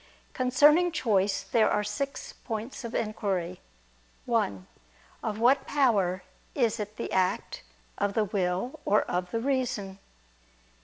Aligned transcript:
Concerning 0.33 0.91
choice 0.91 1.43
there 1.43 1.69
are 1.69 1.83
six 1.83 2.33
points 2.33 2.83
of 2.83 2.95
inquiry: 2.95 3.61
(1) 4.25 4.65
Of 5.21 5.37
what 5.37 5.67
power 5.67 6.23
is 6.55 6.79
it 6.79 6.97
the 6.97 7.11
act; 7.11 7.61
of 7.99 8.15
the 8.15 8.23
will 8.25 8.79
or 8.83 9.03
of 9.03 9.29
the 9.29 9.39
reason? 9.41 9.99